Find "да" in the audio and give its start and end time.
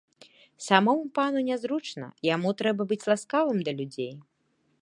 3.69-3.79